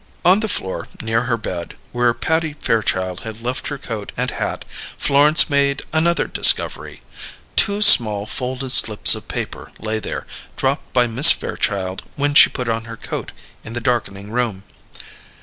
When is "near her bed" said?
1.03-1.75